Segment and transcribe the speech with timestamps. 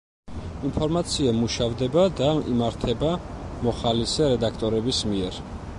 [0.69, 3.13] ინფორმაცია მუშავდება და იმართება
[3.69, 5.43] მოხალისე რედაქტორების მიერ.